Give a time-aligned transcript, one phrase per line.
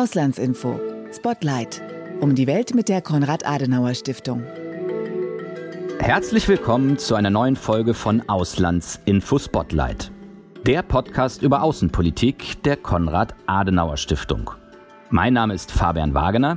[0.00, 0.80] Auslandsinfo.
[1.12, 1.82] Spotlight.
[2.20, 4.42] Um die Welt mit der Konrad-Adenauer-Stiftung.
[5.98, 10.10] Herzlich willkommen zu einer neuen Folge von Auslandsinfo Spotlight.
[10.64, 14.52] Der Podcast über Außenpolitik der Konrad-Adenauer-Stiftung.
[15.10, 16.56] Mein Name ist Fabian Wagener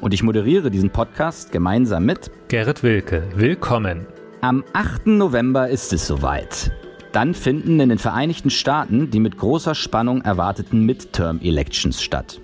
[0.00, 3.24] und ich moderiere diesen Podcast gemeinsam mit Gerrit Wilke.
[3.34, 4.06] Willkommen.
[4.40, 5.08] Am 8.
[5.08, 6.70] November ist es soweit.
[7.10, 12.40] Dann finden in den Vereinigten Staaten die mit großer Spannung erwarteten Midterm-Elections statt.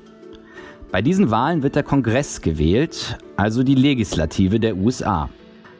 [0.93, 5.31] Bei diesen Wahlen wird der Kongress gewählt, also die Legislative der USA.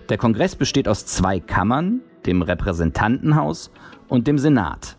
[0.09, 3.73] Der Kongress besteht aus zwei Kammern, dem Repräsentantenhaus
[4.09, 4.97] und dem Senat.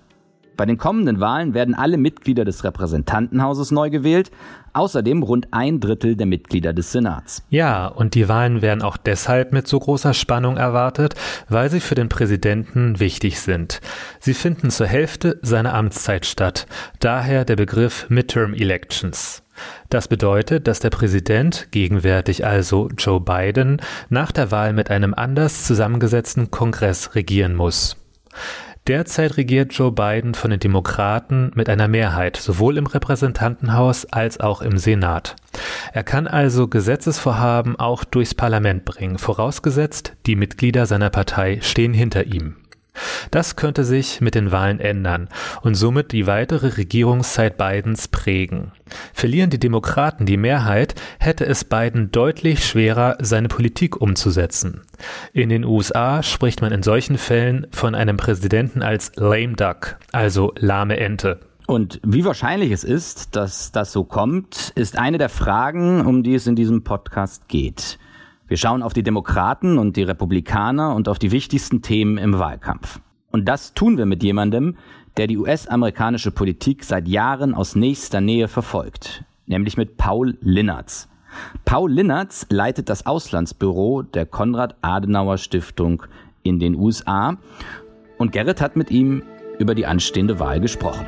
[0.58, 4.32] Bei den kommenden Wahlen werden alle Mitglieder des Repräsentantenhauses neu gewählt,
[4.74, 7.44] außerdem rund ein Drittel der Mitglieder des Senats.
[7.50, 11.16] Ja, und die Wahlen werden auch deshalb mit so großer Spannung erwartet,
[11.48, 13.80] weil sie für den Präsidenten wichtig sind.
[14.20, 16.68] Sie finden zur Hälfte seiner Amtszeit statt,
[17.00, 19.42] daher der Begriff Midterm Elections.
[19.90, 25.66] Das bedeutet, dass der Präsident, gegenwärtig also Joe Biden, nach der Wahl mit einem anders
[25.66, 27.98] zusammengesetzten Kongress regieren muss.
[28.88, 34.64] Derzeit regiert Joe Biden von den Demokraten mit einer Mehrheit, sowohl im Repräsentantenhaus als auch
[34.64, 35.36] im Senat.
[35.94, 42.26] Er kann also Gesetzesvorhaben auch durchs Parlament bringen, vorausgesetzt, die Mitglieder seiner Partei stehen hinter
[42.26, 42.56] ihm.
[43.32, 45.30] Das könnte sich mit den Wahlen ändern
[45.62, 48.74] und somit die weitere Regierungszeit Bidens prägen.
[49.14, 54.82] Verlieren die Demokraten die Mehrheit, hätte es Biden deutlich schwerer, seine Politik umzusetzen.
[55.32, 60.54] In den USA spricht man in solchen Fällen von einem Präsidenten als lame duck, also
[60.58, 61.40] lahme Ente.
[61.68, 66.36] Und wie wahrscheinlich es ist, dass das so kommt, ist eine der Fragen, um die
[66.36, 67.98] es in diesem Podcast geht.
[68.52, 73.00] Wir schauen auf die Demokraten und die Republikaner und auf die wichtigsten Themen im Wahlkampf.
[73.32, 74.76] Und das tun wir mit jemandem,
[75.16, 81.08] der die US-amerikanische Politik seit Jahren aus nächster Nähe verfolgt, nämlich mit Paul Linnertz.
[81.64, 86.04] Paul Linnertz leitet das Auslandsbüro der Konrad-Adenauer-Stiftung
[86.44, 87.38] in den USA
[88.18, 89.24] und Gerrit hat mit ihm
[89.60, 91.06] über die anstehende Wahl gesprochen.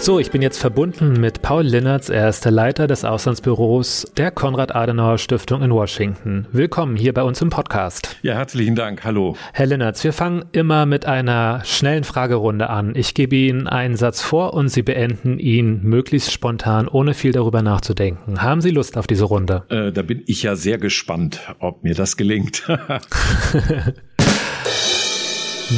[0.00, 2.08] So, ich bin jetzt verbunden mit Paul Linnertz.
[2.08, 6.46] Er ist der Leiter des Auslandsbüros der Konrad-Adenauer-Stiftung in Washington.
[6.52, 8.16] Willkommen hier bei uns im Podcast.
[8.22, 9.04] Ja, herzlichen Dank.
[9.04, 9.36] Hallo.
[9.52, 12.94] Herr Linnertz, wir fangen immer mit einer schnellen Fragerunde an.
[12.94, 17.62] Ich gebe Ihnen einen Satz vor und Sie beenden ihn möglichst spontan, ohne viel darüber
[17.62, 18.40] nachzudenken.
[18.40, 19.64] Haben Sie Lust auf diese Runde?
[19.68, 22.62] Äh, da bin ich ja sehr gespannt, ob mir das gelingt.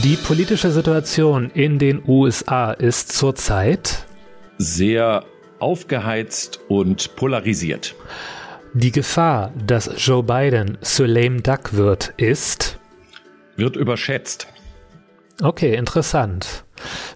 [0.05, 4.07] Die politische Situation in den USA ist zurzeit
[4.61, 5.25] sehr
[5.59, 7.95] aufgeheizt und polarisiert.
[8.75, 12.79] Die Gefahr, dass Joe Biden zu lame duck wird, ist
[13.57, 14.49] wird überschätzt.
[15.43, 16.65] Okay, interessant.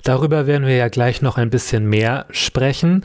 [0.03, 3.03] Darüber werden wir ja gleich noch ein bisschen mehr sprechen.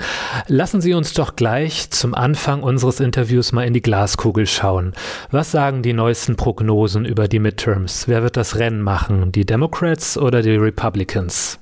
[0.48, 4.94] Lassen Sie uns doch gleich zum Anfang unseres Interviews mal in die Glaskugel schauen.
[5.32, 8.08] Was sagen die neuesten Prognosen über die Midterms?
[8.08, 9.32] Wer wird das Rennen machen?
[9.32, 11.60] Die Democrats oder die Republicans?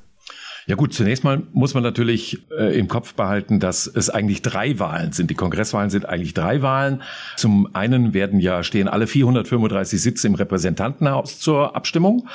[0.68, 4.78] Ja gut, zunächst mal muss man natürlich äh, im Kopf behalten, dass es eigentlich drei
[4.80, 5.30] Wahlen sind.
[5.30, 7.04] Die Kongresswahlen sind eigentlich drei Wahlen.
[7.38, 12.28] Zum einen werden ja stehen alle 435 Sitze im Repräsentantenhaus zur Abstimmung.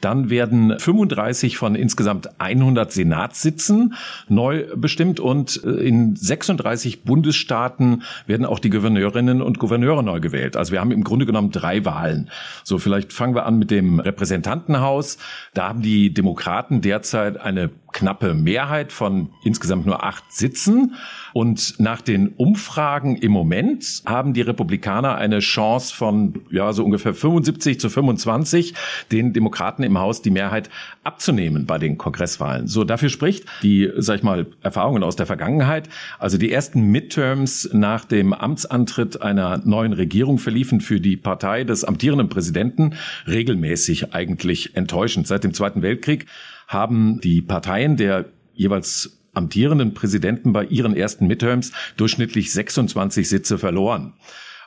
[0.00, 3.94] Dann werden 35 von insgesamt 100 Senatssitzen
[4.28, 10.56] neu bestimmt und äh, in 36 Bundesstaaten werden auch die Gouverneurinnen und Gouverneure neu gewählt.
[10.56, 12.30] Also wir haben im Grunde genommen drei Wahlen.
[12.62, 15.18] So, vielleicht fangen wir an mit dem Repräsentantenhaus.
[15.54, 20.94] Da haben die Demokraten derzeit eine knappe Mehrheit von insgesamt nur acht Sitzen.
[21.32, 27.14] Und nach den Umfragen im Moment haben die Republikaner eine Chance von ja so ungefähr
[27.14, 28.74] 75 zu 25,
[29.12, 30.70] den Demokraten im Haus die Mehrheit
[31.04, 32.66] abzunehmen bei den Kongresswahlen.
[32.66, 35.88] So dafür spricht die, sag ich mal, Erfahrungen aus der Vergangenheit.
[36.18, 41.84] Also die ersten Midterms nach dem Amtsantritt einer neuen Regierung verliefen für die Partei des
[41.84, 42.94] amtierenden Präsidenten
[43.26, 45.26] regelmäßig eigentlich enttäuschend.
[45.26, 46.26] Seit dem Zweiten Weltkrieg
[46.70, 54.14] haben die Parteien der jeweils amtierenden Präsidenten bei ihren ersten Midterms durchschnittlich 26 Sitze verloren.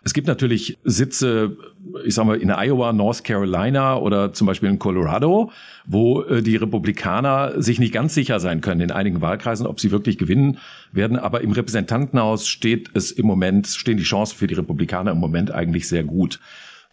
[0.03, 1.55] Es gibt natürlich Sitze,
[2.03, 5.51] ich sag mal, in Iowa, North Carolina oder zum Beispiel in Colorado,
[5.85, 9.91] wo äh, die Republikaner sich nicht ganz sicher sein können in einigen Wahlkreisen, ob sie
[9.91, 10.57] wirklich gewinnen
[10.91, 11.17] werden.
[11.17, 15.51] Aber im Repräsentantenhaus steht es im Moment, stehen die Chancen für die Republikaner im Moment
[15.51, 16.41] eigentlich sehr gut.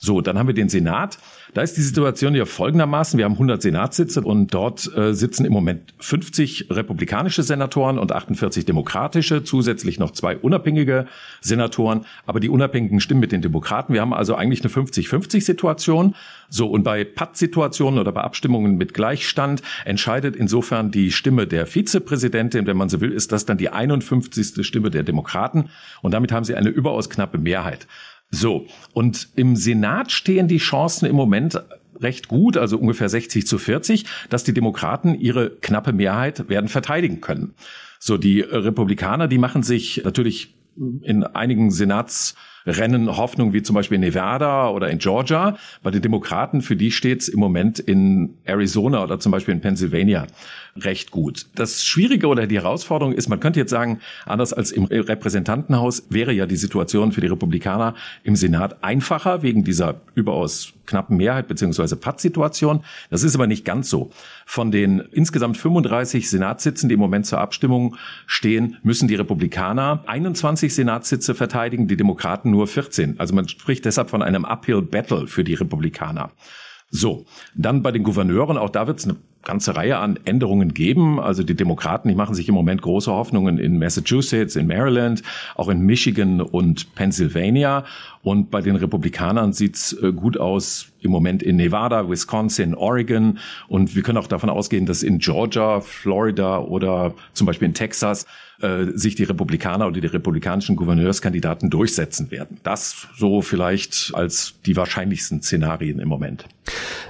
[0.02, 1.18] So, dann haben wir den Senat.
[1.52, 3.18] Da ist die Situation ja folgendermaßen.
[3.18, 8.64] Wir haben 100 Senatssitze und dort äh, sitzen im Moment 50 republikanische Senatoren und 48
[8.64, 11.04] demokratische, zusätzlich noch zwei unabhängige
[11.42, 12.06] Senatoren.
[12.24, 13.92] Aber die Unabhängigen stimmen mit den Demokraten.
[13.92, 16.14] Wir haben also eigentlich eine 50-50-Situation.
[16.48, 22.66] So, und bei Patt-Situationen oder bei Abstimmungen mit Gleichstand entscheidet insofern die Stimme der Vizepräsidentin,
[22.66, 24.66] wenn man so will, ist das dann die 51.
[24.66, 25.68] Stimme der Demokraten.
[26.00, 27.86] Und damit haben sie eine überaus knappe Mehrheit.
[28.30, 31.62] So, und im Senat stehen die Chancen im Moment
[32.00, 37.20] recht gut, also ungefähr 60 zu 40, dass die Demokraten ihre knappe Mehrheit werden verteidigen
[37.20, 37.54] können.
[37.98, 40.54] So, die Republikaner, die machen sich natürlich
[41.02, 41.70] in einigen
[42.64, 45.56] Senatsrennen Hoffnung, wie zum Beispiel in Nevada oder in Georgia.
[45.82, 49.60] Bei den Demokraten, für die steht es im Moment in Arizona oder zum Beispiel in
[49.60, 50.26] Pennsylvania
[50.76, 51.46] recht gut.
[51.54, 56.32] Das Schwierige oder die Herausforderung ist, man könnte jetzt sagen, anders als im Repräsentantenhaus wäre
[56.32, 61.96] ja die Situation für die Republikaner im Senat einfacher wegen dieser überaus knappen Mehrheit beziehungsweise
[61.96, 62.84] Pattsituation.
[63.10, 64.10] Das ist aber nicht ganz so.
[64.44, 67.96] Von den insgesamt 35 Senatssitzen, die im Moment zur Abstimmung
[68.26, 73.18] stehen, müssen die Republikaner 21 Senatssitze verteidigen, die Demokraten nur 14.
[73.18, 76.30] Also man spricht deshalb von einem Uphill Battle für die Republikaner.
[76.92, 77.24] So,
[77.54, 81.20] dann bei den Gouverneuren, auch da wird es eine ganze Reihe an Änderungen geben.
[81.20, 85.22] Also die Demokraten, die machen sich im Moment große Hoffnungen in Massachusetts, in Maryland,
[85.54, 87.84] auch in Michigan und Pennsylvania.
[88.22, 93.38] Und bei den Republikanern sieht's äh, gut aus im Moment in Nevada, Wisconsin, Oregon.
[93.68, 98.26] Und wir können auch davon ausgehen, dass in Georgia, Florida oder zum Beispiel in Texas
[98.62, 102.58] äh, sich die Republikaner oder die republikanischen Gouverneurskandidaten durchsetzen werden.
[102.62, 106.44] Das so vielleicht als die wahrscheinlichsten Szenarien im Moment.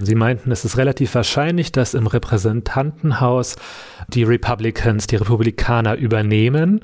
[0.00, 3.56] Sie meinten, es ist relativ wahrscheinlich, dass im Repräsentantenhaus
[4.08, 6.80] die Republicans, die Republikaner übernehmen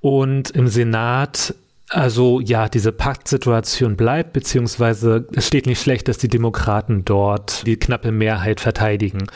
[0.00, 1.54] und im Senat
[1.90, 7.76] also ja, diese Paktsituation bleibt, beziehungsweise es steht nicht schlecht, dass die Demokraten dort die
[7.76, 9.26] knappe Mehrheit verteidigen.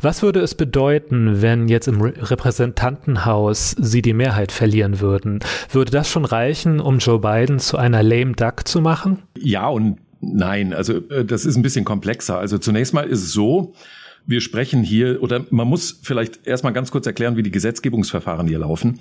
[0.00, 5.40] Was würde es bedeuten, wenn jetzt im Repräsentantenhaus sie die Mehrheit verlieren würden?
[5.70, 9.22] Würde das schon reichen, um Joe Biden zu einer lame duck zu machen?
[9.36, 10.72] Ja und nein.
[10.72, 12.38] Also äh, das ist ein bisschen komplexer.
[12.38, 13.74] Also zunächst mal ist es so,
[14.26, 18.60] wir sprechen hier, oder man muss vielleicht erstmal ganz kurz erklären, wie die Gesetzgebungsverfahren hier
[18.60, 19.00] laufen.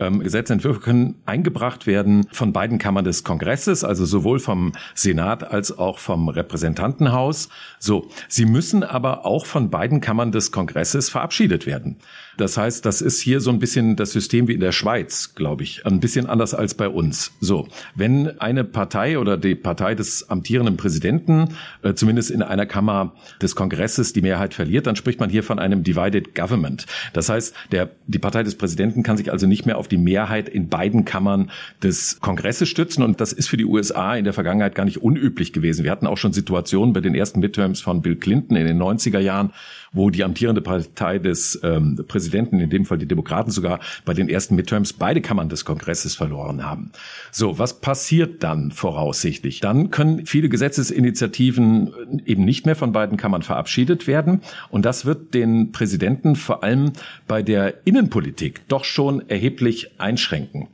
[0.00, 5.76] Ähm, Gesetzentwürfe können eingebracht werden von beiden Kammern des Kongresses, also sowohl vom Senat als
[5.76, 7.50] auch vom Repräsentantenhaus.
[7.78, 11.98] So, sie müssen aber auch von beiden Kammern des Kongresses verabschiedet werden.
[12.40, 15.62] Das heißt, das ist hier so ein bisschen das System wie in der Schweiz, glaube
[15.62, 15.84] ich.
[15.84, 17.32] Ein bisschen anders als bei uns.
[17.38, 23.12] So, wenn eine Partei oder die Partei des amtierenden Präsidenten äh, zumindest in einer Kammer
[23.42, 26.86] des Kongresses die Mehrheit verliert, dann spricht man hier von einem Divided Government.
[27.12, 30.48] Das heißt, der, die Partei des Präsidenten kann sich also nicht mehr auf die Mehrheit
[30.48, 31.50] in beiden Kammern
[31.82, 33.02] des Kongresses stützen.
[33.02, 35.84] Und das ist für die USA in der Vergangenheit gar nicht unüblich gewesen.
[35.84, 39.18] Wir hatten auch schon Situationen bei den ersten Midterms von Bill Clinton in den 90er
[39.18, 39.52] Jahren,
[39.92, 44.28] wo die amtierende Partei des ähm, Präsidenten, in dem Fall die Demokraten sogar, bei den
[44.28, 46.92] ersten Midterms beide Kammern des Kongresses verloren haben.
[47.32, 49.60] So, was passiert dann voraussichtlich?
[49.60, 54.42] Dann können viele Gesetzesinitiativen eben nicht mehr von beiden Kammern verabschiedet werden.
[54.68, 56.92] Und das wird den Präsidenten vor allem
[57.26, 60.68] bei der Innenpolitik doch schon erheblich einschränken.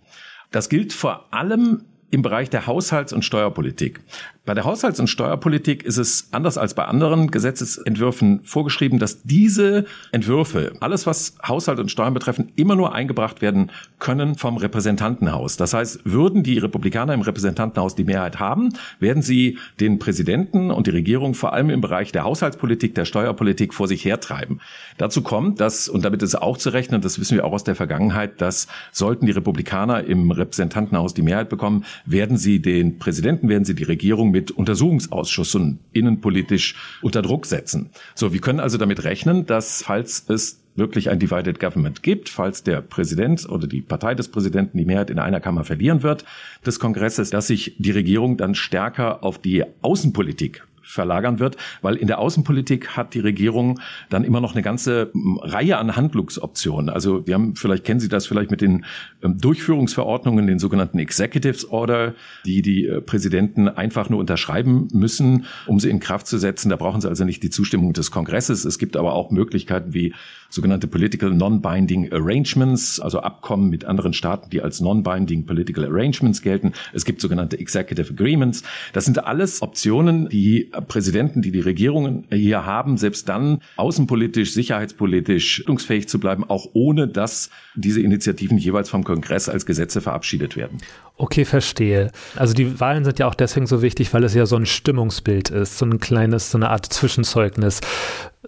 [0.51, 4.01] Das gilt vor allem im Bereich der Haushalts- und Steuerpolitik.
[4.47, 9.87] Bei der Haushalts- und Steuerpolitik ist es anders als bei anderen Gesetzesentwürfen vorgeschrieben, dass diese
[10.13, 15.57] Entwürfe, alles was Haushalt und Steuern betreffen, immer nur eingebracht werden können vom Repräsentantenhaus.
[15.57, 18.69] Das heißt, würden die Republikaner im Repräsentantenhaus die Mehrheit haben,
[19.01, 23.75] werden sie den Präsidenten und die Regierung vor allem im Bereich der Haushaltspolitik, der Steuerpolitik
[23.75, 24.61] vor sich hertreiben.
[24.97, 27.75] Dazu kommt, dass, und damit ist auch zu rechnen, das wissen wir auch aus der
[27.75, 33.65] Vergangenheit, dass sollten die Republikaner im Repräsentantenhaus die Mehrheit bekommen, werden sie den Präsidenten, werden
[33.65, 37.89] sie die Regierung mit Untersuchungsausschüssen innenpolitisch unter Druck setzen.
[38.15, 42.63] So, wir können also damit rechnen, dass falls es wirklich ein Divided Government gibt, falls
[42.63, 46.27] der Präsident oder die Partei des Präsidenten die Mehrheit in einer Kammer verlieren wird
[46.67, 52.07] des Kongresses, dass sich die Regierung dann stärker auf die Außenpolitik verlagern wird, weil in
[52.07, 55.11] der Außenpolitik hat die Regierung dann immer noch eine ganze
[55.43, 56.89] Reihe an Handlungsoptionen.
[56.89, 58.85] Also wir haben, vielleicht kennen Sie das vielleicht mit den
[59.23, 62.15] ähm, Durchführungsverordnungen, den sogenannten Executives Order,
[62.45, 66.71] die die äh, Präsidenten einfach nur unterschreiben müssen, um sie in Kraft zu setzen.
[66.71, 68.65] Da brauchen sie also nicht die Zustimmung des Kongresses.
[68.65, 70.15] Es gibt aber auch Möglichkeiten wie
[70.49, 76.73] sogenannte Political Non-Binding Arrangements, also Abkommen mit anderen Staaten, die als Non-Binding Political Arrangements gelten.
[76.93, 78.63] Es gibt sogenannte Executive Agreements.
[78.93, 85.63] Das sind alles Optionen, die Präsidenten, die die Regierungen hier haben, selbst dann außenpolitisch, sicherheitspolitisch
[85.63, 90.79] stimmungsfähig zu bleiben, auch ohne dass diese Initiativen jeweils vom Kongress als Gesetze verabschiedet werden.
[91.19, 92.11] Okay, verstehe.
[92.37, 95.51] Also die Wahlen sind ja auch deswegen so wichtig, weil es ja so ein Stimmungsbild
[95.51, 97.81] ist, so ein kleines, so eine Art Zwischenzeugnis.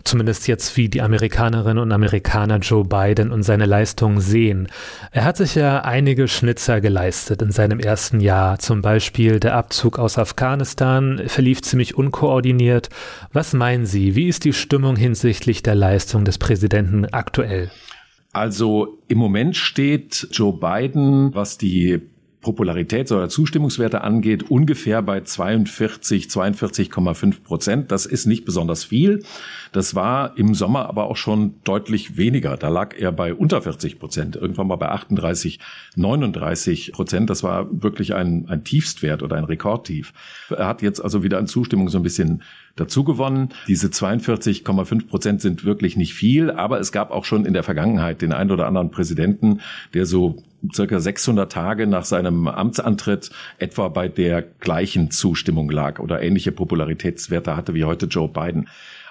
[0.05, 4.69] Zumindest jetzt, wie die Amerikanerinnen und Amerikaner Joe Biden und seine Leistungen sehen.
[5.12, 8.59] Er hat sich ja einige Schnitzer geleistet in seinem ersten Jahr.
[8.59, 12.88] Zum Beispiel der Abzug aus Afghanistan verlief ziemlich unkoordiniert.
[13.33, 14.14] Was meinen Sie?
[14.14, 17.71] Wie ist die Stimmung hinsichtlich der Leistung des Präsidenten aktuell?
[18.33, 22.02] Also im Moment steht Joe Biden, was die
[22.42, 27.90] Popularitäts- oder Zustimmungswerte angeht, ungefähr bei 42, 42,5 Prozent.
[27.90, 29.25] Das ist nicht besonders viel.
[29.73, 32.57] Das war im Sommer aber auch schon deutlich weniger.
[32.57, 35.59] Da lag er bei unter 40 Prozent, irgendwann mal bei 38,
[35.97, 37.28] 39 Prozent.
[37.28, 40.12] Das war wirklich ein, ein Tiefstwert oder ein Rekordtief.
[40.49, 42.42] Er hat jetzt also wieder an Zustimmung so ein bisschen
[42.80, 43.50] dazu gewonnen.
[43.66, 48.23] Diese 42,5 Prozent sind wirklich nicht viel, aber es gab auch schon in der Vergangenheit
[48.23, 49.61] den einen oder anderen Präsidenten,
[49.94, 50.42] der so
[50.73, 57.56] circa 600 Tage nach seinem Amtsantritt etwa bei der gleichen Zustimmung lag oder ähnliche Popularitätswerte
[57.56, 58.68] hatte wie heute Joe Biden.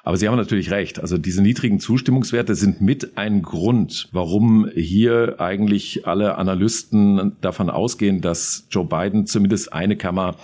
[0.07, 1.01] Aber Sie haben natürlich recht.
[1.01, 8.21] Also diese niedrigen Zustimmungswerte sind mit ein Grund, warum hier eigentlich alle Analysten davon ausgehen,
[8.21, 10.37] dass Joe Biden zumindest eine Kammer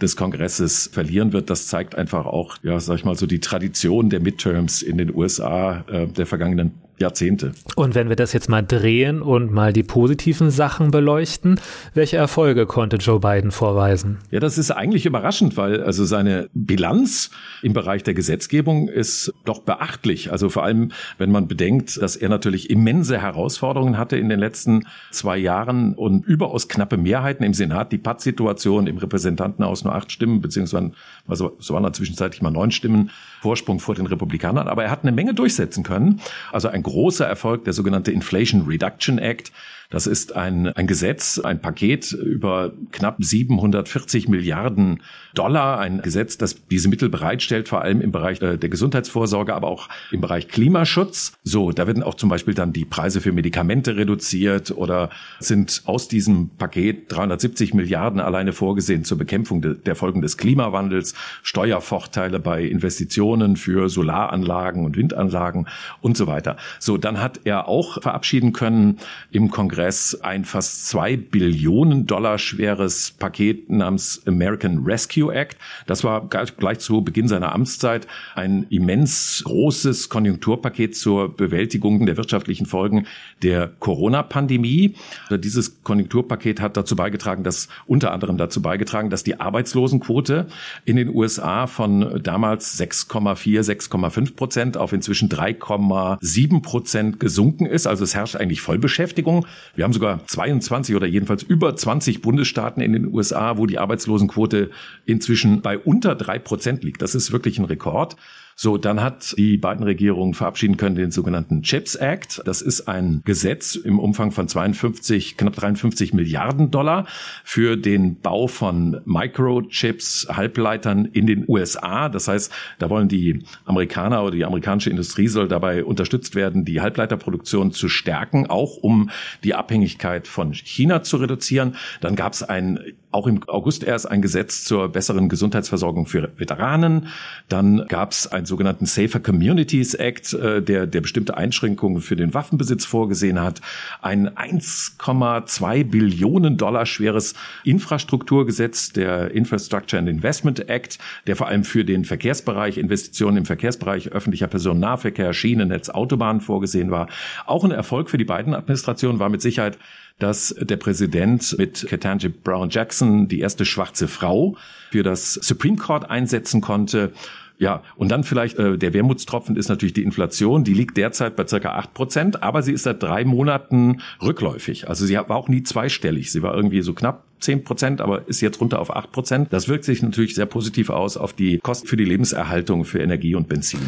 [0.00, 1.50] des Kongresses verlieren wird.
[1.50, 5.14] Das zeigt einfach auch, ja, sag ich mal, so die Tradition der Midterms in den
[5.14, 7.52] USA äh, der vergangenen Jahrzehnte.
[7.76, 11.60] Und wenn wir das jetzt mal drehen und mal die positiven Sachen beleuchten,
[11.94, 14.18] welche Erfolge konnte Joe Biden vorweisen?
[14.30, 17.30] Ja, das ist eigentlich überraschend, weil also seine Bilanz
[17.62, 20.32] im Bereich der Gesetzgebung ist doch beachtlich.
[20.32, 24.86] Also vor allem, wenn man bedenkt, dass er natürlich immense Herausforderungen hatte in den letzten
[25.10, 30.40] zwei Jahren und überaus knappe Mehrheiten im Senat, die Pattsituation im Repräsentantenhaus nur acht Stimmen,
[30.40, 30.92] beziehungsweise
[31.26, 34.66] also, so waren da zwischenzeitlich mal neun Stimmen Vorsprung vor den Republikanern.
[34.68, 36.20] Aber er hat eine Menge durchsetzen können.
[36.52, 39.52] Also ein großer Erfolg, der sogenannte Inflation Reduction Act.
[39.90, 45.00] Das ist ein, ein Gesetz, ein Paket über knapp 740 Milliarden
[45.34, 45.78] Dollar.
[45.78, 49.88] Ein Gesetz, das diese Mittel bereitstellt, vor allem im Bereich äh, der Gesundheitsvorsorge, aber auch
[50.10, 51.38] im Bereich Klimaschutz.
[51.42, 55.08] So, da werden auch zum Beispiel dann die Preise für Medikamente reduziert oder
[55.40, 61.14] sind aus diesem Paket 370 Milliarden alleine vorgesehen zur Bekämpfung de, der Folgen des Klimawandels,
[61.42, 65.66] Steuervorteile bei Investitionen für Solaranlagen und Windanlagen
[66.02, 66.58] und so weiter.
[66.78, 68.98] So, dann hat er auch verabschieden können
[69.30, 75.56] im Kongress Kongress ein fast zwei Billionen Dollar schweres Paket namens American Rescue Act.
[75.86, 82.66] Das war gleich zu Beginn seiner Amtszeit ein immens großes Konjunkturpaket zur Bewältigung der wirtschaftlichen
[82.66, 83.06] Folgen
[83.44, 84.96] der Corona-Pandemie.
[85.30, 90.48] Dieses Konjunkturpaket hat dazu beigetragen, dass unter anderem dazu beigetragen, dass die Arbeitslosenquote
[90.86, 97.86] in den USA von damals 6,4, 6,5 Prozent auf inzwischen 3,7 Prozent gesunken ist.
[97.86, 99.46] Also es herrscht eigentlich Vollbeschäftigung.
[99.74, 104.70] Wir haben sogar 22 oder jedenfalls über 20 Bundesstaaten in den USA, wo die Arbeitslosenquote
[105.04, 107.02] inzwischen bei unter drei Prozent liegt.
[107.02, 108.16] Das ist wirklich ein Rekord.
[108.60, 112.42] So, dann hat die beiden Regierungen verabschieden können den sogenannten CHIPS Act.
[112.44, 117.06] Das ist ein Gesetz im Umfang von 52, knapp 53 Milliarden Dollar
[117.44, 122.08] für den Bau von Microchips, Halbleitern in den USA.
[122.08, 126.80] Das heißt, da wollen die Amerikaner oder die amerikanische Industrie soll dabei unterstützt werden, die
[126.80, 129.10] Halbleiterproduktion zu stärken, auch um
[129.44, 131.76] die Abhängigkeit von China zu reduzieren.
[132.00, 137.08] Dann gab es ein auch im August erst ein Gesetz zur besseren Gesundheitsversorgung für Veteranen.
[137.48, 142.34] Dann gab es einen sogenannten Safer Communities Act, äh, der, der bestimmte Einschränkungen für den
[142.34, 143.62] Waffenbesitz vorgesehen hat.
[144.02, 147.34] Ein 1,2 Billionen Dollar schweres
[147.64, 154.08] Infrastrukturgesetz, der Infrastructure and Investment Act, der vor allem für den Verkehrsbereich, Investitionen im Verkehrsbereich,
[154.08, 157.08] öffentlicher Personennahverkehr, Schienennetz, Autobahnen vorgesehen war.
[157.46, 159.78] Auch ein Erfolg für die beiden Administrationen war mit Sicherheit
[160.18, 164.56] dass der Präsident mit Ketanji Brown Jackson die erste schwarze Frau
[164.90, 167.12] für das Supreme Court einsetzen konnte.
[167.58, 170.62] Ja, und dann vielleicht äh, der Wermutstropfen ist natürlich die Inflation.
[170.62, 174.88] Die liegt derzeit bei circa acht Prozent, aber sie ist seit drei Monaten rückläufig.
[174.88, 176.30] Also sie war auch nie zweistellig.
[176.30, 179.52] Sie war irgendwie so knapp zehn Prozent, aber ist jetzt runter auf acht Prozent.
[179.52, 183.34] Das wirkt sich natürlich sehr positiv aus auf die Kosten für die Lebenserhaltung für Energie
[183.34, 183.80] und Benzin.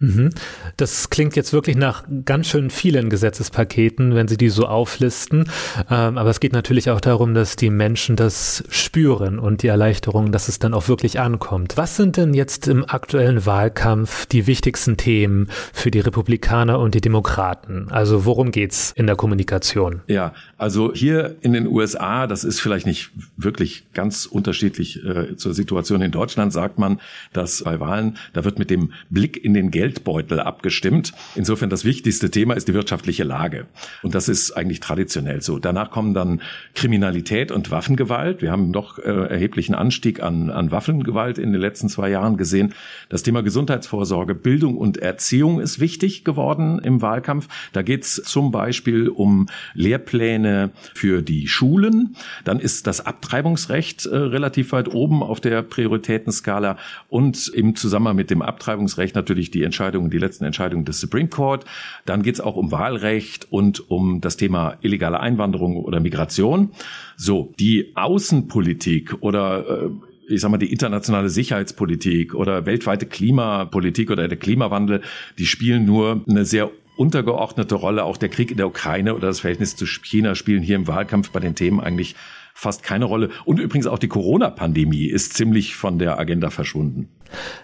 [0.00, 0.30] Mhm.
[0.78, 5.44] Das klingt jetzt wirklich nach ganz schön vielen Gesetzespaketen, wenn Sie die so auflisten.
[5.90, 10.32] Ähm, aber es geht natürlich auch darum, dass die Menschen das spüren und die Erleichterung,
[10.32, 11.76] dass es dann auch wirklich ankommt.
[11.76, 17.02] Was sind denn jetzt im aktuellen Wahlkampf die wichtigsten Themen für die Republikaner und die
[17.02, 17.88] Demokraten?
[17.90, 20.00] Also worum geht's in der Kommunikation?
[20.06, 25.52] Ja, also hier in den USA, das ist vielleicht nicht wirklich ganz unterschiedlich äh, zur
[25.52, 27.00] Situation in Deutschland, sagt man,
[27.34, 31.12] dass bei Wahlen, da wird mit dem Blick in den Geld Geldbeutel abgestimmt.
[31.34, 33.66] Insofern das wichtigste Thema ist die wirtschaftliche Lage.
[34.02, 35.58] Und das ist eigentlich traditionell so.
[35.58, 36.42] Danach kommen dann
[36.74, 38.40] Kriminalität und Waffengewalt.
[38.40, 42.72] Wir haben doch äh, erheblichen Anstieg an, an Waffengewalt in den letzten zwei Jahren gesehen.
[43.08, 47.48] Das Thema Gesundheitsvorsorge, Bildung und Erziehung ist wichtig geworden im Wahlkampf.
[47.72, 52.14] Da geht es zum Beispiel um Lehrpläne für die Schulen.
[52.44, 56.76] Dann ist das Abtreibungsrecht äh, relativ weit oben auf der Prioritätenskala
[57.08, 61.28] und im Zusammenhang mit dem Abtreibungsrecht natürlich die Entscheidung Entscheidungen, die letzten Entscheidungen des Supreme
[61.28, 61.64] Court.
[62.04, 66.70] Dann geht es auch um Wahlrecht und um das Thema illegale Einwanderung oder Migration.
[67.16, 69.90] So, die Außenpolitik oder äh,
[70.28, 75.00] ich sag mal, die internationale Sicherheitspolitik oder weltweite Klimapolitik oder der Klimawandel,
[75.38, 78.04] die spielen nur eine sehr untergeordnete Rolle.
[78.04, 81.30] Auch der Krieg in der Ukraine oder das Verhältnis zu China spielen hier im Wahlkampf
[81.30, 82.14] bei den Themen eigentlich
[82.60, 83.30] fast keine Rolle.
[83.46, 87.08] Und übrigens auch die Corona-Pandemie ist ziemlich von der Agenda verschwunden.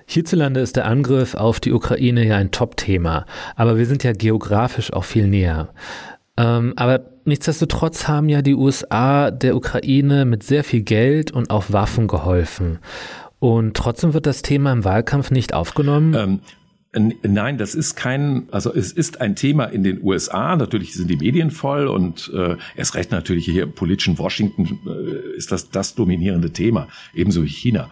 [0.07, 3.27] Hierzulande ist der Angriff auf die Ukraine ja ein Top-Thema,
[3.57, 5.69] aber wir sind ja geografisch auch viel näher.
[6.39, 11.65] Ähm, aber nichtsdestotrotz haben ja die USA der Ukraine mit sehr viel Geld und auch
[11.69, 12.79] Waffen geholfen.
[13.39, 16.15] Und trotzdem wird das Thema im Wahlkampf nicht aufgenommen.
[16.15, 16.41] Ähm,
[16.99, 20.57] Nein, das ist kein, also es ist ein Thema in den USA.
[20.57, 25.37] Natürlich sind die Medien voll und äh, erst recht natürlich hier im politischen Washington äh,
[25.37, 27.91] ist das das dominierende Thema, ebenso wie China.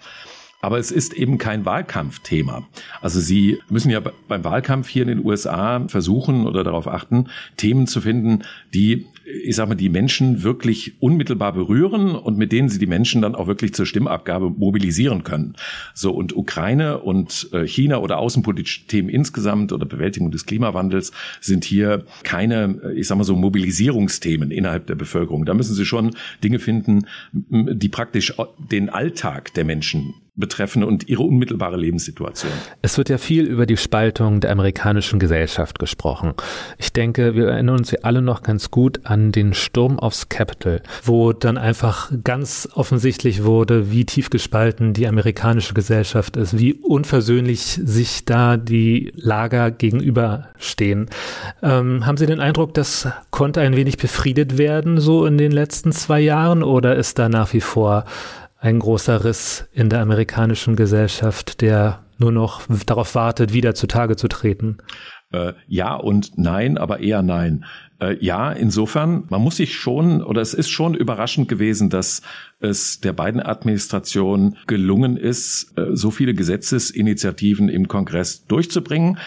[0.62, 2.66] Aber es ist eben kein Wahlkampfthema.
[3.02, 7.86] Also Sie müssen ja beim Wahlkampf hier in den USA versuchen oder darauf achten, Themen
[7.86, 9.06] zu finden, die,
[9.42, 13.34] ich sag mal, die Menschen wirklich unmittelbar berühren und mit denen Sie die Menschen dann
[13.34, 15.56] auch wirklich zur Stimmabgabe mobilisieren können.
[15.94, 21.64] So und Ukraine und äh, China oder außenpolitische Themen insgesamt oder Bewältigung des Klimawandels sind
[21.64, 25.44] hier keine, äh, ich sag mal so, Mobilisierungsthemen innerhalb der Bevölkerung.
[25.44, 28.34] Da müssen Sie schon Dinge finden, die praktisch
[28.70, 32.50] den Alltag der Menschen betreffen und ihre unmittelbare Lebenssituation.
[32.82, 36.34] Es wird ja viel über die Spaltung der amerikanischen Gesellschaft gesprochen.
[36.76, 40.82] Ich denke, wir erinnern uns ja alle noch ganz gut an den Sturm aufs Capitol,
[41.04, 47.62] wo dann einfach ganz offensichtlich wurde, wie tief gespalten die amerikanische Gesellschaft ist, wie unversöhnlich
[47.62, 51.10] sich da die Lager gegenüberstehen.
[51.62, 55.92] Ähm, haben Sie den Eindruck, das konnte ein wenig befriedet werden, so in den letzten
[55.92, 58.04] zwei Jahren, oder ist da nach wie vor
[58.64, 64.26] ein großer Riss in der amerikanischen Gesellschaft, der nur noch darauf wartet, wieder zutage zu
[64.26, 64.78] treten?
[65.32, 67.66] Äh, ja und nein, aber eher nein.
[68.00, 72.22] Äh, ja, insofern, man muss sich schon, oder es ist schon überraschend gewesen, dass
[72.58, 79.18] es der beiden Administration gelungen ist, äh, so viele Gesetzesinitiativen im Kongress durchzubringen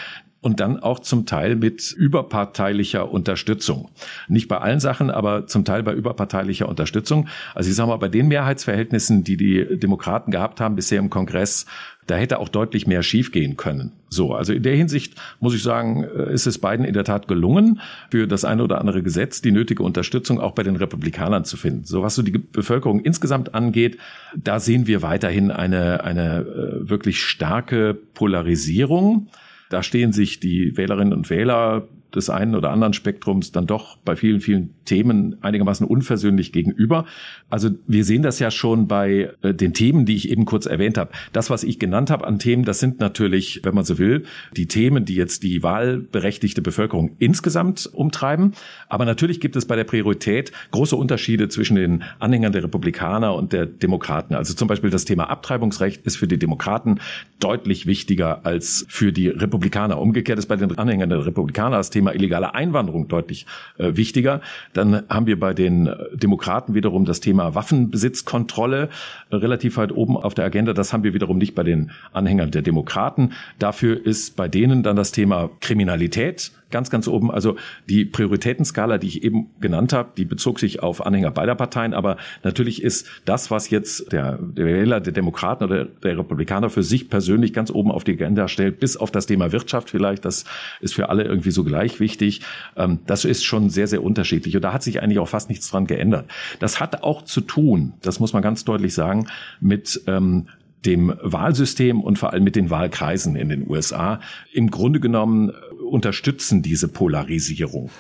[0.48, 3.90] und dann auch zum Teil mit überparteilicher Unterstützung.
[4.30, 7.28] Nicht bei allen Sachen, aber zum Teil bei überparteilicher Unterstützung.
[7.54, 11.66] Also ich sage mal, bei den Mehrheitsverhältnissen, die die Demokraten gehabt haben bisher im Kongress,
[12.06, 13.92] da hätte auch deutlich mehr schiefgehen können.
[14.08, 17.28] So, also in der Hinsicht muss ich sagen, äh, ist es beiden in der Tat
[17.28, 21.58] gelungen, für das eine oder andere Gesetz die nötige Unterstützung auch bei den Republikanern zu
[21.58, 21.84] finden.
[21.84, 23.98] So was so die Bevölkerung insgesamt angeht,
[24.34, 29.28] da sehen wir weiterhin eine, eine äh, wirklich starke Polarisierung.
[29.70, 34.16] Da stehen sich die Wählerinnen und Wähler des einen oder anderen Spektrums dann doch bei
[34.16, 37.06] vielen, vielen Themen einigermaßen unversöhnlich gegenüber.
[37.50, 40.98] Also wir sehen das ja schon bei äh, den Themen, die ich eben kurz erwähnt
[40.98, 41.12] habe.
[41.34, 44.24] Das, was ich genannt habe an Themen, das sind natürlich, wenn man so will,
[44.56, 48.54] die Themen, die jetzt die wahlberechtigte Bevölkerung insgesamt umtreiben.
[48.88, 53.54] Aber natürlich gibt es bei der Priorität große Unterschiede zwischen den Anhängern der Republikaner und
[53.54, 54.34] der Demokraten.
[54.34, 57.00] Also zum Beispiel das Thema Abtreibungsrecht ist für die Demokraten
[57.40, 60.00] deutlich wichtiger als für die Republikaner.
[60.00, 63.46] Umgekehrt ist bei den Anhängern der Republikaner das Thema illegale Einwanderung deutlich
[63.78, 64.42] äh, wichtiger.
[64.74, 68.90] Dann haben wir bei den Demokraten wiederum das Thema Waffenbesitzkontrolle
[69.30, 70.74] äh, relativ weit oben auf der Agenda.
[70.74, 73.34] Das haben wir wiederum nicht bei den Anhängern der Demokraten.
[73.60, 77.32] Dafür ist bei denen dann das Thema Kriminalität ganz, ganz oben.
[77.32, 77.56] Also
[77.88, 81.94] die Prioritätenskala, die ich eben genannt habe, die bezog sich auf Anhänger beider Parteien.
[81.94, 86.84] Aber natürlich ist das, was jetzt der, der Wähler der Demokraten oder der Republikaner für
[86.84, 90.46] sich persönlich ganz oben auf die Agenda stellt, bis auf das Thema Wirtschaft vielleicht, das
[90.82, 92.42] ist für alle irgendwie so gleich wichtig.
[92.76, 94.56] Ähm, das ist schon sehr, sehr unterschiedlich.
[94.56, 96.30] Und da hat sich eigentlich auch fast nichts dran geändert.
[96.60, 99.28] Das hat auch zu tun, das muss man ganz deutlich sagen,
[99.60, 100.48] mit ähm,
[100.88, 104.20] dem Wahlsystem und vor allem mit den Wahlkreisen in den USA.
[104.54, 105.52] Im Grunde genommen
[105.90, 107.92] unterstützen diese Polarisierung.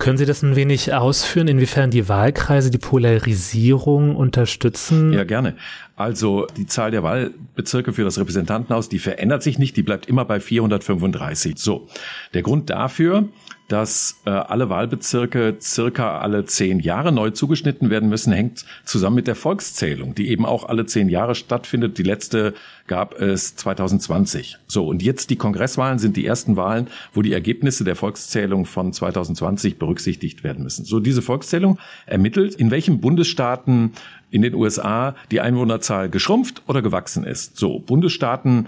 [0.00, 5.12] Können Sie das ein wenig ausführen, inwiefern die Wahlkreise die Polarisierung unterstützen?
[5.12, 5.56] Ja, gerne.
[5.94, 10.24] Also die Zahl der Wahlbezirke für das Repräsentantenhaus, die verändert sich nicht, die bleibt immer
[10.24, 11.58] bei 435.
[11.58, 11.86] So,
[12.32, 13.28] der Grund dafür,
[13.70, 19.28] dass äh, alle Wahlbezirke circa alle zehn Jahre neu zugeschnitten werden müssen, hängt zusammen mit
[19.28, 21.96] der Volkszählung, die eben auch alle zehn Jahre stattfindet.
[21.96, 22.54] Die letzte
[22.88, 24.56] gab es 2020.
[24.66, 28.92] So, und jetzt die Kongresswahlen sind die ersten Wahlen, wo die Ergebnisse der Volkszählung von
[28.92, 30.84] 2020 berücksichtigt werden müssen.
[30.84, 33.92] So, diese Volkszählung ermittelt, in welchen Bundesstaaten
[34.32, 37.56] in den USA die Einwohnerzahl geschrumpft oder gewachsen ist.
[37.56, 38.66] So, Bundesstaaten,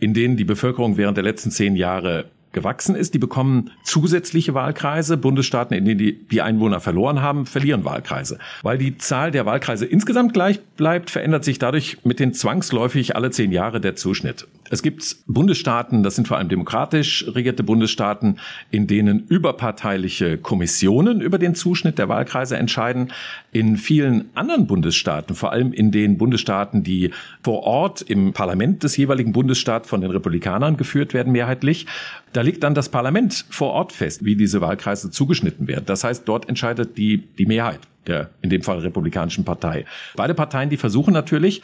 [0.00, 3.14] in denen die Bevölkerung während der letzten zehn Jahre gewachsen ist.
[3.14, 5.16] Die bekommen zusätzliche Wahlkreise.
[5.16, 5.98] Bundesstaaten, in denen
[6.30, 8.38] die, Einwohner verloren haben, verlieren Wahlkreise.
[8.62, 13.30] Weil die Zahl der Wahlkreise insgesamt gleich bleibt, verändert sich dadurch mit den zwangsläufig alle
[13.30, 14.46] zehn Jahre der Zuschnitt.
[14.72, 18.38] Es gibt Bundesstaaten, das sind vor allem demokratisch regierte Bundesstaaten,
[18.70, 23.12] in denen überparteiliche Kommissionen über den Zuschnitt der Wahlkreise entscheiden.
[23.50, 27.10] In vielen anderen Bundesstaaten, vor allem in den Bundesstaaten, die
[27.42, 31.86] vor Ort im Parlament des jeweiligen Bundesstaats von den Republikanern geführt werden, mehrheitlich,
[32.32, 35.84] da liegt dann das Parlament vor Ort fest, wie diese Wahlkreise zugeschnitten werden.
[35.86, 39.84] Das heißt, dort entscheidet die, die Mehrheit der, in dem Fall Republikanischen Partei.
[40.16, 41.62] Beide Parteien, die versuchen natürlich,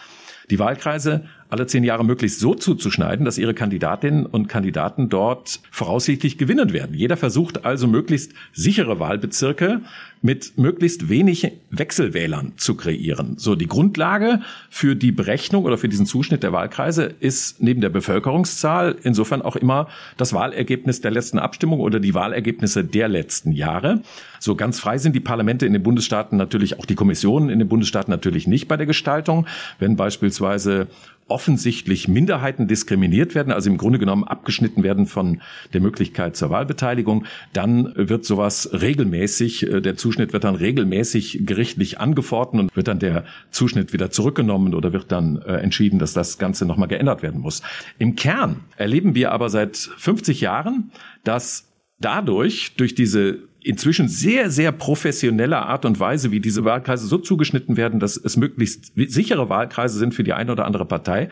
[0.51, 6.39] die Wahlkreise alle zehn Jahre möglichst so zuzuschneiden, dass ihre Kandidatinnen und Kandidaten dort voraussichtlich
[6.39, 6.95] gewinnen werden.
[6.95, 9.81] Jeder versucht also möglichst sichere Wahlbezirke
[10.23, 13.35] mit möglichst wenig Wechselwählern zu kreieren.
[13.39, 17.91] So, die Grundlage für die Berechnung oder für diesen Zuschnitt der Wahlkreise ist neben der
[17.91, 24.03] Bevölkerungszahl insofern auch immer das Wahlergebnis der letzten Abstimmung oder die Wahlergebnisse der letzten Jahre.
[24.41, 27.69] So ganz frei sind die Parlamente in den Bundesstaaten natürlich, auch die Kommissionen in den
[27.69, 29.47] Bundesstaaten natürlich nicht bei der Gestaltung.
[29.79, 30.89] Wenn beispielsweise
[31.29, 37.25] offensichtlich Minderheiten diskriminiert werden, also im Grunde genommen abgeschnitten werden von der Möglichkeit zur Wahlbeteiligung,
[37.53, 43.01] dann wird sowas regelmäßig, äh, der Zuschnitt wird dann regelmäßig gerichtlich angefochten und wird dann
[43.01, 47.41] der Zuschnitt wieder zurückgenommen oder wird dann äh, entschieden, dass das Ganze nochmal geändert werden
[47.41, 47.63] muss.
[47.99, 50.93] Im Kern erleben wir aber seit 50 Jahren,
[51.25, 57.19] dass dadurch, durch diese inzwischen sehr, sehr professionelle Art und Weise, wie diese Wahlkreise so
[57.19, 61.31] zugeschnitten werden, dass es möglichst sichere Wahlkreise sind für die eine oder andere Partei.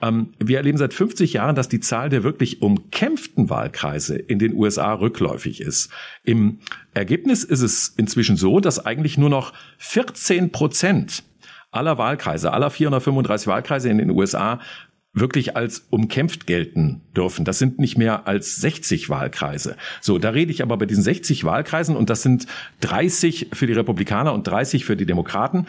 [0.00, 4.54] Ähm, wir erleben seit 50 Jahren, dass die Zahl der wirklich umkämpften Wahlkreise in den
[4.54, 5.90] USA rückläufig ist.
[6.24, 6.60] Im
[6.94, 11.24] Ergebnis ist es inzwischen so, dass eigentlich nur noch 14 Prozent
[11.70, 14.60] aller Wahlkreise, aller 435 Wahlkreise in den USA
[15.16, 17.44] wirklich als umkämpft gelten dürfen.
[17.44, 19.76] Das sind nicht mehr als 60 Wahlkreise.
[20.00, 22.46] So, da rede ich aber bei diesen 60 Wahlkreisen und das sind
[22.82, 25.66] 30 für die Republikaner und 30 für die Demokraten.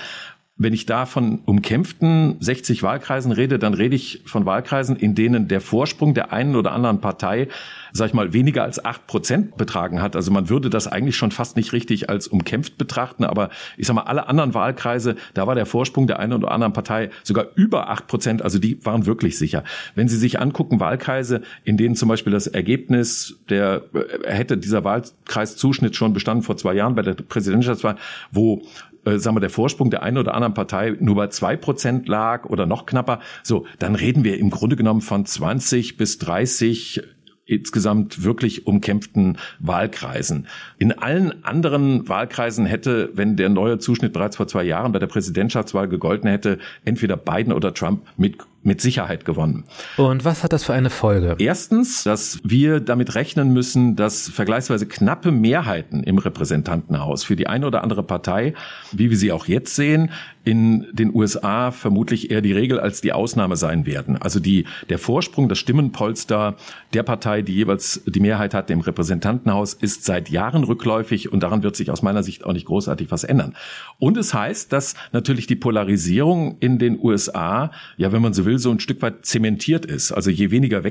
[0.60, 5.48] Wenn ich da von umkämpften 60 Wahlkreisen rede, dann rede ich von Wahlkreisen, in denen
[5.48, 7.48] der Vorsprung der einen oder anderen Partei,
[7.93, 10.15] sag ich mal, weniger als acht Prozent betragen hat.
[10.15, 13.93] Also man würde das eigentlich schon fast nicht richtig als umkämpft betrachten, aber ich sag
[13.93, 17.89] mal, alle anderen Wahlkreise, da war der Vorsprung der einen oder anderen Partei sogar über
[17.89, 18.41] acht Prozent.
[18.41, 19.63] Also die waren wirklich sicher.
[19.93, 24.84] Wenn Sie sich angucken, Wahlkreise, in denen zum Beispiel das Ergebnis der, äh, hätte dieser
[24.84, 27.98] Wahlkreiszuschnitt schon bestanden vor zwei Jahren bei der Präsidentschaftswahl,
[28.32, 28.63] wo
[29.08, 32.46] äh, sagen wir, der Vorsprung der einen oder anderen Partei nur bei zwei Prozent lag
[32.46, 37.02] oder noch knapper, so, dann reden wir im Grunde genommen von 20 bis 30
[37.48, 40.48] insgesamt wirklich umkämpften Wahlkreisen.
[40.78, 45.08] In allen anderen Wahlkreisen hätte, wenn der neue Zuschnitt bereits vor zwei Jahren bei der
[45.08, 49.63] Präsidentschaftswahl gegolten hätte, entweder Biden oder Trump mit mit Sicherheit gewonnen.
[49.95, 51.36] Und was hat das für eine Folge?
[51.39, 57.65] Erstens, dass wir damit rechnen müssen, dass vergleichsweise knappe Mehrheiten im Repräsentantenhaus für die eine
[57.65, 58.53] oder andere Partei,
[58.91, 60.12] wie wir sie auch jetzt sehen,
[60.47, 64.15] in den USA vermutlich eher die Regel als die Ausnahme sein werden.
[64.15, 66.56] Also die, der Vorsprung, das Stimmenpolster
[66.93, 71.63] der Partei, die jeweils die Mehrheit hat im Repräsentantenhaus, ist seit Jahren rückläufig und daran
[71.63, 73.56] wird sich aus meiner Sicht auch nicht großartig was ändern.
[73.99, 78.57] Und es heißt, dass natürlich die Polarisierung in den USA, ja, wenn man so will,
[78.58, 80.12] so ein Stück weit zementiert ist.
[80.12, 80.84] Also je weniger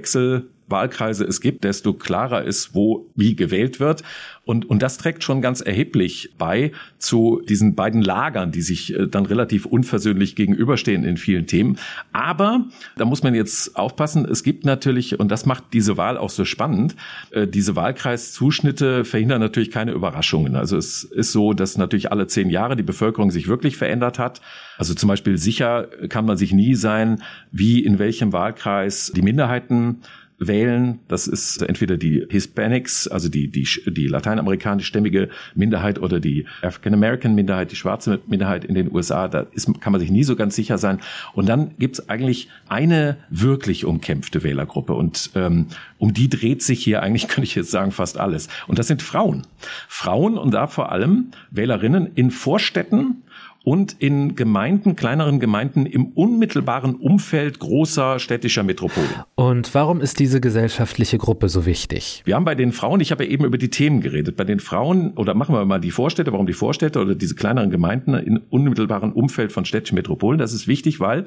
[0.66, 4.02] Wechselwahlkreise es gibt, desto klarer ist, wo wie gewählt wird.
[4.44, 9.08] Und, und das trägt schon ganz erheblich bei zu diesen beiden Lagern, die sich äh,
[9.08, 11.78] dann relativ unversöhnlich gegenüberstehen in vielen Themen.
[12.12, 16.30] Aber da muss man jetzt aufpassen, es gibt natürlich, und das macht diese Wahl auch
[16.30, 16.94] so spannend,
[17.32, 20.54] äh, diese Wahlkreiszuschnitte verhindern natürlich keine Überraschungen.
[20.54, 24.40] Also es ist so, dass natürlich alle zehn Jahre die Bevölkerung sich wirklich verändert hat.
[24.78, 30.02] Also zum Beispiel sicher kann man sich nie sein, wie in welchem Wahlkreis die Minderheiten
[30.38, 31.00] wählen.
[31.08, 37.34] Das ist entweder die Hispanics, also die, die, die lateinamerikanischstämmige Minderheit oder die African American
[37.34, 39.28] Minderheit, die schwarze Minderheit in den USA.
[39.28, 41.00] Da ist, kann man sich nie so ganz sicher sein.
[41.34, 44.92] Und dann gibt's eigentlich eine wirklich umkämpfte Wählergruppe.
[44.94, 45.66] Und ähm,
[45.98, 48.48] um die dreht sich hier eigentlich, könnte ich jetzt sagen, fast alles.
[48.66, 49.46] Und das sind Frauen.
[49.88, 53.22] Frauen und da vor allem Wählerinnen in Vorstädten
[53.66, 59.08] und in Gemeinden, kleineren Gemeinden im unmittelbaren Umfeld großer städtischer Metropolen.
[59.34, 62.22] Und warum ist diese gesellschaftliche Gruppe so wichtig?
[62.24, 64.60] Wir haben bei den Frauen, ich habe ja eben über die Themen geredet, bei den
[64.60, 68.40] Frauen, oder machen wir mal die Vorstädte, warum die Vorstädte oder diese kleineren Gemeinden im
[68.50, 71.24] unmittelbaren Umfeld von städtischen Metropolen, das ist wichtig, weil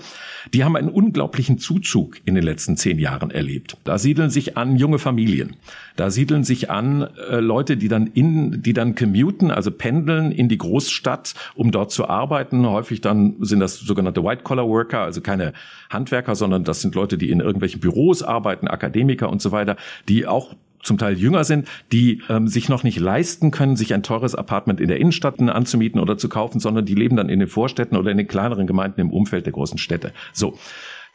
[0.53, 3.75] die haben einen unglaublichen Zuzug in den letzten zehn Jahren erlebt.
[3.83, 5.57] Da siedeln sich an junge Familien,
[5.97, 10.47] da siedeln sich an äh, Leute, die dann in, die dann commuten, also pendeln in
[10.47, 12.67] die Großstadt, um dort zu arbeiten arbeiten.
[12.67, 15.53] Häufig dann sind das sogenannte White-Collar-Worker, also keine
[15.89, 20.27] Handwerker, sondern das sind Leute, die in irgendwelchen Büros arbeiten, Akademiker und so weiter, die
[20.27, 24.35] auch zum Teil jünger sind, die ähm, sich noch nicht leisten können, sich ein teures
[24.35, 27.97] Apartment in der Innenstadt anzumieten oder zu kaufen, sondern die leben dann in den Vorstädten
[27.97, 30.13] oder in den kleineren Gemeinden im Umfeld der großen Städte.
[30.31, 30.57] So.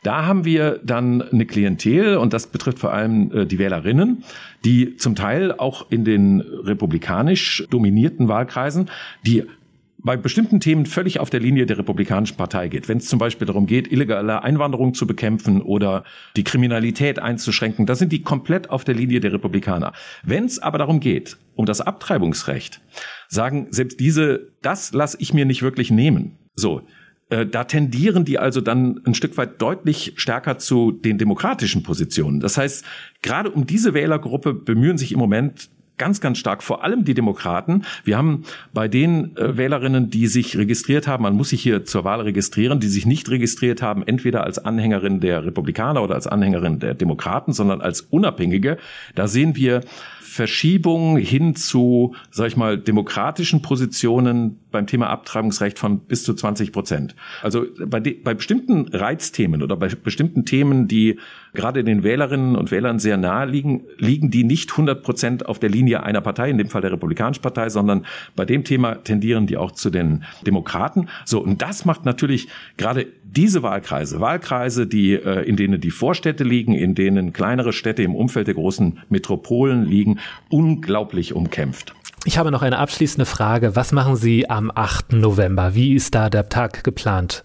[0.02, 4.22] Da haben wir dann eine Klientel und das betrifft vor allem äh, die Wählerinnen,
[4.62, 8.90] die zum Teil auch in den republikanisch dominierten Wahlkreisen,
[9.26, 9.44] die
[10.04, 12.88] bei bestimmten Themen völlig auf der Linie der Republikanischen Partei geht.
[12.88, 16.04] Wenn es zum Beispiel darum geht, illegale Einwanderung zu bekämpfen oder
[16.36, 19.94] die Kriminalität einzuschränken, da sind die komplett auf der Linie der Republikaner.
[20.22, 22.82] Wenn es aber darum geht, um das Abtreibungsrecht,
[23.28, 26.38] sagen selbst diese, das lasse ich mir nicht wirklich nehmen.
[26.54, 26.82] So,
[27.30, 32.40] äh, da tendieren die also dann ein Stück weit deutlich stärker zu den demokratischen Positionen.
[32.40, 32.84] Das heißt,
[33.22, 37.84] gerade um diese Wählergruppe bemühen sich im Moment ganz, ganz stark, vor allem die Demokraten.
[38.04, 42.04] Wir haben bei den äh, Wählerinnen, die sich registriert haben, man muss sich hier zur
[42.04, 46.78] Wahl registrieren, die sich nicht registriert haben, entweder als Anhängerin der Republikaner oder als Anhängerin
[46.80, 48.78] der Demokraten, sondern als Unabhängige.
[49.14, 49.82] Da sehen wir
[50.34, 56.72] Verschiebung hin zu, sag ich mal, demokratischen Positionen beim Thema Abtreibungsrecht von bis zu 20
[56.72, 57.14] Prozent.
[57.40, 61.20] Also bei, bei bestimmten Reizthemen oder bei bestimmten Themen, die
[61.54, 65.70] gerade den Wählerinnen und Wählern sehr nahe liegen, liegen die nicht 100 Prozent auf der
[65.70, 68.04] Linie einer Partei, in dem Fall der Republikanischen Partei, sondern
[68.36, 71.08] bei dem Thema tendieren die auch zu den Demokraten.
[71.24, 76.44] So, und das macht natürlich gerade diese Wahlkreise, Wahlkreise, die, äh, in denen die Vorstädte
[76.44, 80.18] liegen, in denen kleinere Städte im Umfeld der großen Metropolen liegen,
[80.50, 81.94] unglaublich umkämpft.
[82.26, 83.76] Ich habe noch eine abschließende Frage.
[83.76, 85.12] Was machen Sie am 8.
[85.12, 85.74] November?
[85.74, 87.44] Wie ist da der Tag geplant?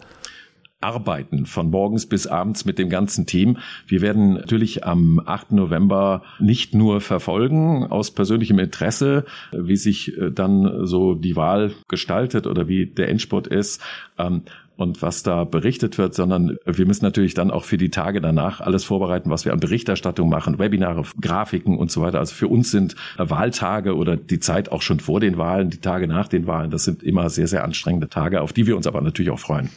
[0.82, 3.58] Arbeiten, von morgens bis abends mit dem ganzen Team.
[3.88, 5.52] Wir werden natürlich am 8.
[5.52, 12.48] November nicht nur verfolgen aus persönlichem Interesse, wie sich äh, dann so die Wahl gestaltet
[12.48, 13.82] oder wie der Endspurt ist,
[14.18, 14.44] ähm,
[14.80, 18.62] und was da berichtet wird, sondern wir müssen natürlich dann auch für die Tage danach
[18.62, 22.20] alles vorbereiten, was wir an Berichterstattung machen, Webinare, Grafiken und so weiter.
[22.20, 26.08] Also für uns sind Wahltage oder die Zeit auch schon vor den Wahlen, die Tage
[26.08, 29.02] nach den Wahlen, das sind immer sehr, sehr anstrengende Tage, auf die wir uns aber
[29.02, 29.70] natürlich auch freuen.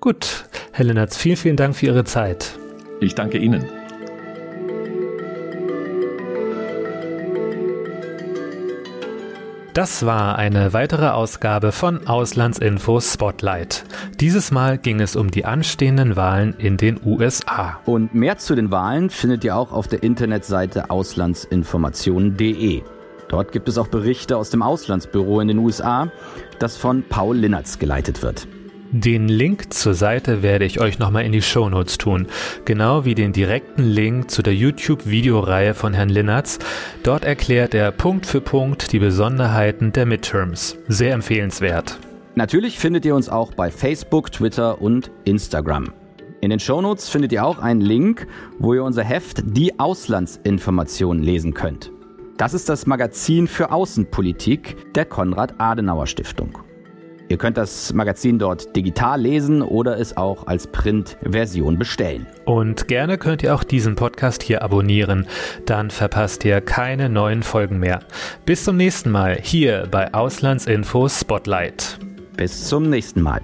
[0.00, 2.58] Gut, Herr Lennertz, vielen, vielen Dank für Ihre Zeit.
[3.00, 3.64] Ich danke Ihnen.
[9.76, 13.84] Das war eine weitere Ausgabe von Auslandsinfo Spotlight.
[14.20, 17.78] Dieses Mal ging es um die anstehenden Wahlen in den USA.
[17.84, 22.84] Und mehr zu den Wahlen findet ihr auch auf der Internetseite auslandsinformationen.de.
[23.28, 26.10] Dort gibt es auch Berichte aus dem Auslandsbüro in den USA,
[26.58, 28.48] das von Paul Linnertz geleitet wird.
[28.92, 32.26] Den Link zur Seite werde ich euch nochmal in die Shownotes tun,
[32.64, 36.58] genau wie den direkten Link zu der YouTube-Videoreihe von Herrn Linnertz.
[37.02, 40.76] Dort erklärt er Punkt für Punkt die Besonderheiten der Midterms.
[40.88, 41.98] Sehr empfehlenswert.
[42.36, 45.92] Natürlich findet ihr uns auch bei Facebook, Twitter und Instagram.
[46.40, 48.26] In den Shownotes findet ihr auch einen Link,
[48.58, 51.90] wo ihr unser Heft Die Auslandsinformationen lesen könnt.
[52.36, 56.65] Das ist das Magazin für Außenpolitik der Konrad-Adenauer-Stiftung.
[57.28, 62.26] Ihr könnt das Magazin dort digital lesen oder es auch als Printversion bestellen.
[62.44, 65.26] Und gerne könnt ihr auch diesen Podcast hier abonnieren,
[65.64, 68.00] dann verpasst ihr keine neuen Folgen mehr.
[68.44, 71.98] Bis zum nächsten Mal hier bei Auslandsinfo Spotlight.
[72.36, 73.40] Bis zum nächsten Mal.